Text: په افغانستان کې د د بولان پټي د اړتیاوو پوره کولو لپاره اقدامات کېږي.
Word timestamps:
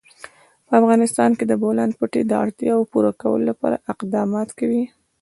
په 0.67 0.73
افغانستان 0.81 1.31
کې 1.37 1.45
د 1.47 1.49
د 1.51 1.53
بولان 1.63 1.89
پټي 1.99 2.21
د 2.27 2.31
اړتیاوو 2.43 2.89
پوره 2.91 3.11
کولو 3.21 3.43
لپاره 3.51 3.81
اقدامات 3.93 4.49
کېږي. 4.57 4.83